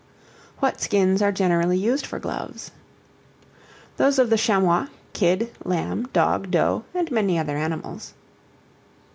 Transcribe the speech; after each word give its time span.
What 0.57 0.81
skins 0.81 1.21
are 1.21 1.31
generally 1.31 1.77
used 1.77 2.07
for 2.07 2.17
Gloves? 2.17 2.71
Those 3.97 4.17
of 4.17 4.31
the 4.31 4.35
chamois, 4.39 4.87
kid, 5.13 5.51
lamb, 5.63 6.07
dog, 6.11 6.49
doe, 6.49 6.85
and 6.95 7.11
many 7.11 7.37
other 7.37 7.55
animals. 7.55 8.15